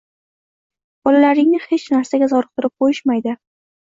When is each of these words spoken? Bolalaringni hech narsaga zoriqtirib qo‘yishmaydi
Bolalaringni 1.07 1.59
hech 1.67 1.85
narsaga 1.97 2.31
zoriqtirib 2.33 2.75
qo‘yishmaydi 2.85 3.37